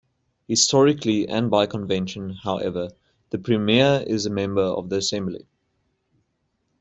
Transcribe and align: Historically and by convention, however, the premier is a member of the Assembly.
Historically 0.47 1.27
and 1.27 1.51
by 1.51 1.67
convention, 1.67 2.31
however, 2.31 2.89
the 3.29 3.37
premier 3.37 4.03
is 4.07 4.25
a 4.25 4.31
member 4.31 4.63
of 4.63 4.89
the 4.89 4.97
Assembly. 4.97 5.45